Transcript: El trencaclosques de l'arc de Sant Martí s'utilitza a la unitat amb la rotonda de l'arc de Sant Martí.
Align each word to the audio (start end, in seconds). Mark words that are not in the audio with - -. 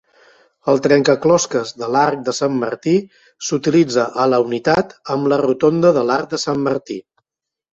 El 0.71 0.79
trencaclosques 0.85 1.73
de 1.81 1.89
l'arc 1.95 2.23
de 2.29 2.33
Sant 2.37 2.57
Martí 2.63 2.93
s'utilitza 3.49 4.09
a 4.25 4.25
la 4.35 4.41
unitat 4.47 4.97
amb 5.17 5.31
la 5.35 5.41
rotonda 5.45 5.93
de 5.99 6.05
l'arc 6.09 6.33
de 6.33 6.41
Sant 6.47 6.67
Martí. 6.71 6.99